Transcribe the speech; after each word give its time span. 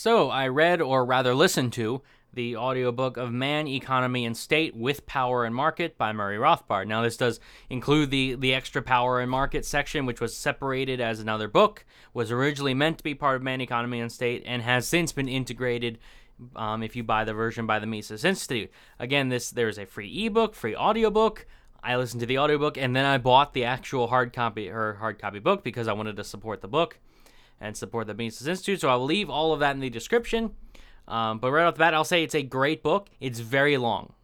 So 0.00 0.30
I 0.30 0.48
read, 0.48 0.80
or 0.80 1.04
rather 1.04 1.34
listened 1.34 1.74
to, 1.74 2.00
the 2.32 2.56
audiobook 2.56 3.18
of 3.18 3.32
Man, 3.32 3.66
Economy, 3.66 4.24
and 4.24 4.34
State 4.34 4.74
with 4.74 5.04
Power 5.04 5.44
and 5.44 5.54
Market 5.54 5.98
by 5.98 6.10
Murray 6.10 6.38
Rothbard. 6.38 6.86
Now, 6.86 7.02
this 7.02 7.18
does 7.18 7.38
include 7.68 8.10
the, 8.10 8.34
the 8.34 8.54
extra 8.54 8.80
power 8.80 9.20
and 9.20 9.30
market 9.30 9.66
section, 9.66 10.06
which 10.06 10.18
was 10.18 10.34
separated 10.34 11.02
as 11.02 11.20
another 11.20 11.48
book, 11.48 11.84
was 12.14 12.30
originally 12.30 12.72
meant 12.72 12.96
to 12.96 13.04
be 13.04 13.14
part 13.14 13.36
of 13.36 13.42
Man, 13.42 13.60
Economy, 13.60 14.00
and 14.00 14.10
State, 14.10 14.42
and 14.46 14.62
has 14.62 14.88
since 14.88 15.12
been 15.12 15.28
integrated 15.28 15.98
um, 16.56 16.82
if 16.82 16.96
you 16.96 17.04
buy 17.04 17.24
the 17.24 17.34
version 17.34 17.66
by 17.66 17.78
the 17.78 17.86
Mises 17.86 18.24
Institute. 18.24 18.70
Again, 18.98 19.28
this 19.28 19.50
there's 19.50 19.78
a 19.78 19.84
free 19.84 20.24
ebook, 20.24 20.54
free 20.54 20.74
audiobook. 20.74 21.46
I 21.82 21.96
listened 21.96 22.20
to 22.20 22.26
the 22.26 22.38
audiobook, 22.38 22.78
and 22.78 22.96
then 22.96 23.04
I 23.04 23.18
bought 23.18 23.52
the 23.52 23.66
actual 23.66 24.06
hard 24.06 24.32
copy 24.32 24.70
or 24.70 24.94
hard 24.94 25.18
copy 25.18 25.40
book 25.40 25.62
because 25.62 25.88
I 25.88 25.92
wanted 25.92 26.16
to 26.16 26.24
support 26.24 26.62
the 26.62 26.68
book 26.68 26.98
and 27.60 27.76
support 27.76 28.06
the 28.06 28.14
Mises 28.14 28.46
Institute. 28.46 28.80
So 28.80 28.88
I'll 28.88 29.04
leave 29.04 29.28
all 29.28 29.52
of 29.52 29.60
that 29.60 29.74
in 29.74 29.80
the 29.80 29.90
description. 29.90 30.52
Um, 31.06 31.38
but 31.38 31.50
right 31.50 31.64
off 31.64 31.74
the 31.74 31.80
bat, 31.80 31.94
I'll 31.94 32.04
say 32.04 32.22
it's 32.22 32.34
a 32.34 32.42
great 32.42 32.82
book. 32.82 33.10
It's 33.20 33.40
very 33.40 33.76
long. 33.76 34.14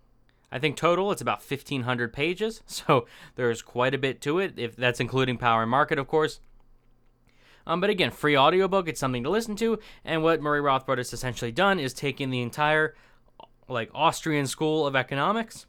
I 0.50 0.58
think 0.58 0.76
total 0.76 1.10
it's 1.10 1.20
about 1.20 1.42
1,500 1.42 2.12
pages, 2.12 2.62
so 2.66 3.06
there's 3.34 3.62
quite 3.62 3.94
a 3.94 3.98
bit 3.98 4.20
to 4.22 4.38
it. 4.38 4.54
If 4.56 4.76
that's 4.76 5.00
including 5.00 5.38
Power 5.38 5.62
and 5.62 5.70
Market, 5.70 5.98
of 5.98 6.06
course. 6.06 6.40
Um, 7.66 7.80
but 7.80 7.90
again, 7.90 8.12
free 8.12 8.36
audiobook. 8.36 8.88
It's 8.88 9.00
something 9.00 9.24
to 9.24 9.30
listen 9.30 9.56
to. 9.56 9.80
And 10.04 10.22
what 10.22 10.40
Murray 10.40 10.60
Rothbard 10.60 10.98
has 10.98 11.12
essentially 11.12 11.50
done 11.50 11.80
is 11.80 11.92
taken 11.92 12.30
the 12.30 12.40
entire 12.40 12.94
like 13.68 13.90
Austrian 13.92 14.46
school 14.46 14.86
of 14.86 14.94
economics 14.94 15.66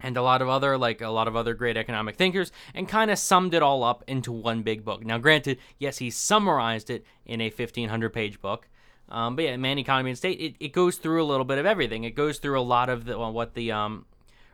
and 0.00 0.16
a 0.16 0.22
lot 0.22 0.42
of 0.42 0.48
other 0.48 0.76
like 0.78 1.00
a 1.00 1.08
lot 1.08 1.28
of 1.28 1.36
other 1.36 1.54
great 1.54 1.76
economic 1.76 2.16
thinkers 2.16 2.52
and 2.74 2.88
kind 2.88 3.10
of 3.10 3.18
summed 3.18 3.54
it 3.54 3.62
all 3.62 3.82
up 3.84 4.02
into 4.06 4.32
one 4.32 4.62
big 4.62 4.84
book. 4.84 5.04
Now, 5.04 5.18
granted, 5.18 5.58
yes, 5.78 5.98
he 5.98 6.10
summarized 6.10 6.90
it 6.90 7.04
in 7.26 7.40
a 7.40 7.50
1500 7.50 8.10
page 8.10 8.40
book. 8.40 8.68
Um, 9.08 9.34
but 9.34 9.44
yeah, 9.44 9.56
Man, 9.56 9.78
Economy, 9.78 10.10
and 10.10 10.18
State, 10.18 10.40
it, 10.40 10.54
it 10.60 10.72
goes 10.72 10.96
through 10.96 11.22
a 11.22 11.26
little 11.26 11.44
bit 11.44 11.58
of 11.58 11.66
everything. 11.66 12.04
It 12.04 12.14
goes 12.14 12.38
through 12.38 12.58
a 12.58 12.62
lot 12.62 12.88
of 12.88 13.06
the, 13.06 13.18
well, 13.18 13.32
what 13.32 13.54
the 13.54 13.72
um, 13.72 14.06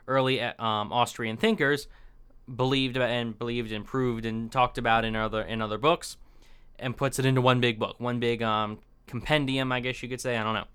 early 0.09 0.41
uh, 0.41 0.62
um, 0.62 0.93
Austrian 0.93 1.37
thinkers 1.37 1.89
believed 2.55 2.97
about 2.97 3.11
and 3.11 3.39
believed 3.39 3.73
and 3.73 3.84
proved 3.84 4.25
and 4.25 4.51
talked 4.51 4.78
about 4.78 5.05
in 5.05 5.15
other 5.17 5.43
in 5.43 5.61
other 5.61 5.78
books, 5.78 6.17
and 6.78 6.97
puts 6.97 7.19
it 7.19 7.27
into 7.27 7.41
one 7.41 7.61
big 7.61 7.78
book, 7.78 7.97
one 7.99 8.19
big 8.19 8.43
um, 8.43 8.78
compendium, 9.06 9.73
I 9.73 9.81
guess 9.81 10.03
you 10.03 10.09
could 10.09 10.21
say. 10.21 10.37
I 10.37 10.43
don't 10.43 10.55
know, 10.55 10.67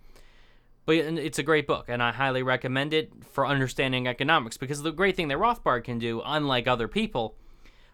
but 0.86 0.96
it's 0.96 1.40
a 1.40 1.44
great 1.44 1.68
book, 1.68 1.86
and 1.88 2.02
I 2.02 2.12
highly 2.12 2.44
recommend 2.44 2.94
it 2.94 3.12
for 3.32 3.46
understanding 3.46 4.08
economics. 4.08 4.58
Because 4.58 4.82
the 4.82 4.92
great 4.92 5.16
thing 5.16 5.28
that 5.28 5.38
Rothbard 5.38 5.84
can 5.84 6.00
do, 6.00 6.22
unlike 6.26 6.68
other 6.68 6.88
people, 6.88 7.36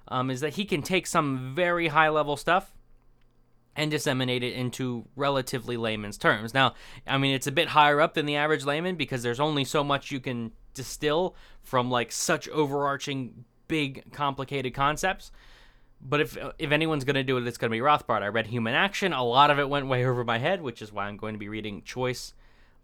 um, 0.07 0.29
is 0.29 0.39
that 0.39 0.53
he 0.53 0.65
can 0.65 0.81
take 0.81 1.05
some 1.05 1.53
very 1.53 1.87
high 1.87 2.09
level 2.09 2.37
stuff 2.37 2.73
and 3.75 3.91
disseminate 3.91 4.41
it 4.41 4.53
into 4.53 5.05
relatively 5.15 5.77
layman's 5.77 6.17
terms. 6.17 6.53
Now, 6.53 6.73
I 7.05 7.17
mean, 7.17 7.35
it's 7.35 7.45
a 7.45 7.51
bit 7.51 7.69
higher 7.69 8.01
up 8.01 8.15
than 8.15 8.25
the 8.25 8.37
average 8.37 8.65
layman 8.65 8.95
because 8.95 9.21
there's 9.21 9.39
only 9.39 9.65
so 9.65 9.83
much 9.83 10.09
you 10.09 10.19
can 10.19 10.51
distill 10.73 11.35
from 11.61 11.91
like 11.91 12.11
such 12.11 12.49
overarching, 12.49 13.45
big, 13.67 14.11
complicated 14.13 14.73
concepts. 14.73 15.31
But 15.99 16.21
if 16.21 16.37
if 16.57 16.71
anyone's 16.71 17.03
going 17.03 17.15
to 17.15 17.23
do 17.23 17.37
it, 17.37 17.45
it's 17.45 17.57
going 17.57 17.69
to 17.69 17.75
be 17.75 17.81
Rothbard. 17.81 18.21
I 18.21 18.27
read 18.27 18.47
Human 18.47 18.73
Action. 18.73 19.13
A 19.13 19.23
lot 19.23 19.51
of 19.51 19.59
it 19.59 19.67
went 19.67 19.87
way 19.87 20.05
over 20.05 20.23
my 20.23 20.37
head, 20.37 20.61
which 20.61 20.81
is 20.81 20.91
why 20.91 21.07
I'm 21.07 21.17
going 21.17 21.33
to 21.33 21.39
be 21.39 21.49
reading 21.49 21.81
Choice 21.83 22.33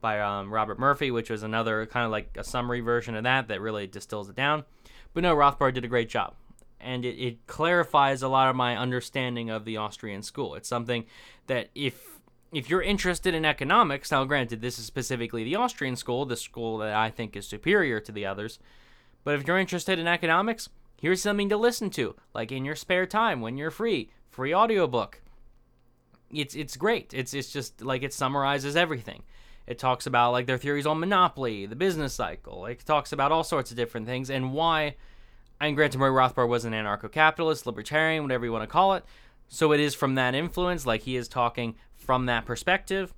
by 0.03 0.19
um, 0.19 0.53
Robert 0.53 0.77
Murphy, 0.77 1.09
which 1.09 1.31
was 1.31 1.41
another 1.41 1.87
kind 1.87 2.05
of 2.05 2.11
like 2.11 2.37
a 2.37 2.43
summary 2.43 2.81
version 2.81 3.15
of 3.15 3.23
that 3.23 3.47
that 3.47 3.59
really 3.59 3.87
distills 3.87 4.29
it 4.29 4.35
down. 4.35 4.65
But 5.15 5.23
no, 5.23 5.35
Rothbard 5.35 5.73
did 5.73 5.83
a 5.83 5.87
great 5.87 6.09
job 6.09 6.35
and 6.83 7.05
it, 7.05 7.17
it 7.17 7.47
clarifies 7.47 8.21
a 8.21 8.27
lot 8.27 8.49
of 8.49 8.55
my 8.55 8.77
understanding 8.77 9.49
of 9.49 9.65
the 9.65 9.77
Austrian 9.77 10.21
school. 10.21 10.55
It's 10.55 10.69
something 10.69 11.05
that 11.47 11.69
if 11.73 12.19
if 12.51 12.69
you're 12.69 12.83
interested 12.83 13.33
in 13.33 13.45
economics, 13.45 14.11
now 14.11 14.25
granted 14.25 14.61
this 14.61 14.77
is 14.77 14.85
specifically 14.85 15.43
the 15.43 15.55
Austrian 15.55 15.95
school, 15.95 16.25
the 16.25 16.35
school 16.35 16.77
that 16.79 16.93
I 16.93 17.09
think 17.09 17.35
is 17.35 17.47
superior 17.47 17.99
to 18.01 18.11
the 18.11 18.27
others, 18.27 18.59
but 19.23 19.35
if 19.35 19.47
you're 19.47 19.57
interested 19.57 19.97
in 19.97 20.07
economics, 20.07 20.69
here's 21.01 21.21
something 21.21 21.49
to 21.49 21.57
listen 21.57 21.89
to, 21.91 22.15
like 22.33 22.51
in 22.51 22.63
your 22.65 22.75
spare 22.75 23.07
time 23.07 23.41
when 23.41 23.57
you're 23.57 23.71
free, 23.71 24.11
free 24.29 24.53
audiobook. 24.53 25.21
It's 26.29 26.55
it's 26.55 26.77
great. 26.77 27.13
It's 27.13 27.33
it's 27.33 27.51
just 27.51 27.81
like 27.81 28.03
it 28.03 28.13
summarizes 28.13 28.75
everything. 28.75 29.23
It 29.65 29.79
talks 29.79 30.05
about 30.05 30.31
like 30.31 30.45
their 30.45 30.57
theories 30.57 30.85
on 30.85 30.99
monopoly, 30.99 31.65
the 31.65 31.75
business 31.75 32.13
cycle. 32.13 32.65
It 32.65 32.85
talks 32.85 33.11
about 33.11 33.31
all 33.31 33.43
sorts 33.43 33.71
of 33.71 33.77
different 33.77 34.07
things 34.07 34.29
and 34.29 34.53
why 34.53 34.95
and 35.59 35.75
granted, 35.77 35.97
Murray 35.97 36.11
Rothbard 36.11 36.49
was 36.49 36.65
an 36.65 36.73
anarcho 36.73 37.09
capitalist, 37.11 37.65
libertarian, 37.65 38.23
whatever 38.23 38.45
you 38.45 38.51
want 38.51 38.63
to 38.63 38.67
call 38.67 38.95
it. 38.95 39.05
So 39.47 39.71
it 39.71 39.79
is 39.79 39.95
from 39.95 40.15
that 40.15 40.35
influence, 40.35 40.85
like 40.85 41.03
he 41.03 41.15
is 41.15 41.27
talking 41.27 41.75
from 41.95 42.25
that 42.25 42.45
perspective. 42.45 43.13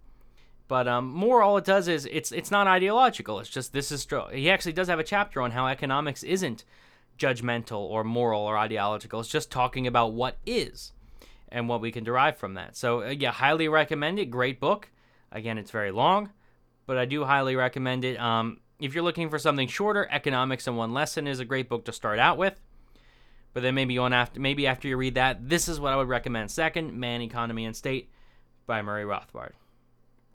But 0.68 0.88
um, 0.88 1.08
more, 1.12 1.42
all 1.42 1.58
it 1.58 1.66
does 1.66 1.88
is 1.88 2.08
it's 2.12 2.32
it's 2.32 2.52
not 2.52 2.68
ideological. 2.68 3.40
It's 3.40 3.50
just 3.50 3.74
this 3.74 3.92
is 3.92 4.08
he 4.32 4.50
actually 4.50 4.74
does 4.74 4.88
have 4.88 5.00
a 5.00 5.04
chapter 5.04 5.42
on 5.42 5.52
how 5.52 5.68
economics 5.68 6.24
isn't 6.24 6.64
judgmental 7.18 7.80
or 7.80 8.04
moral 8.04 8.42
or 8.42 8.58
ideological. 8.58 9.20
It's 9.20 9.30
just 9.30 9.52
talking 9.52 9.88
about 9.88 10.14
what 10.14 10.38
is 10.46 10.92
and 11.50 11.70
what 11.70 11.82
we 11.82 11.92
can 11.92 12.04
derive 12.04 12.38
from 12.38 12.56
that. 12.56 12.76
So 12.76 13.04
uh, 13.04 13.10
yeah, 13.10 13.32
highly 13.32 13.68
recommend 13.68 14.20
it. 14.20 14.26
Great 14.26 14.60
book. 14.60 14.90
Again, 15.36 15.58
it's 15.58 15.70
very 15.70 15.92
long, 15.92 16.30
but 16.86 16.98
I 16.98 17.04
do 17.04 17.26
highly 17.26 17.58
recommend 17.58 18.06
it. 18.06 18.18
Um, 18.18 18.62
if 18.80 18.94
you're 18.96 19.04
looking 19.04 19.30
for 19.30 19.38
something 19.38 19.68
shorter, 19.68 20.08
Economics 20.10 20.66
in 20.66 20.78
One 20.78 20.94
Lesson 20.94 21.28
is 21.28 21.42
a 21.42 21.46
great 21.46 21.68
book 21.68 21.84
to 21.86 21.92
start 21.92 22.20
out 22.20 22.38
with. 22.38 22.60
But 23.54 23.62
then 23.62 23.76
maybe 23.76 23.98
on 23.98 24.14
after 24.14 24.40
maybe 24.40 24.66
after 24.66 24.88
you 24.88 24.96
read 24.96 25.16
that, 25.16 25.50
this 25.50 25.68
is 25.68 25.78
what 25.78 25.92
I 25.92 25.98
would 25.98 26.08
recommend. 26.08 26.52
Second, 26.52 26.94
Man, 26.94 27.22
Economy, 27.22 27.66
and 27.66 27.76
State 27.76 28.10
by 28.66 28.82
Murray 28.82 29.04
Rothbard. 29.04 29.52